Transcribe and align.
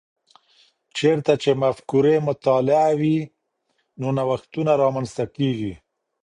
چیرته 0.97 1.33
چي 1.41 1.51
مفکورې 1.61 2.15
مطالعې 2.27 2.93
وي، 2.99 3.17
نو 3.99 4.07
نوښتونه 4.17 4.71
رامنځته 4.83 5.23
کیږي؟ 5.35 5.73